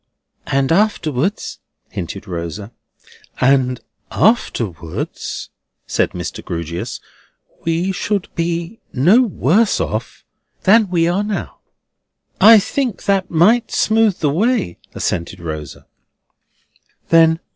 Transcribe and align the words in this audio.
"And 0.47 0.71
afterwards?" 0.71 1.59
hinted 1.91 2.27
Rosa. 2.27 2.71
"And 3.39 3.79
afterwards," 4.11 5.49
said 5.85 6.13
Mr. 6.13 6.43
Grewgious, 6.43 6.99
"we 7.65 7.91
should 7.91 8.27
be 8.33 8.79
no 8.91 9.21
worse 9.21 9.79
off 9.79 10.25
than 10.63 10.89
we 10.89 11.07
are 11.07 11.23
now." 11.23 11.59
"I 12.39 12.57
think 12.57 13.03
that 13.03 13.29
might 13.29 13.69
smooth 13.69 14.17
the 14.21 14.31
way," 14.31 14.79
assented 14.95 15.39
Rosa. 15.39 15.85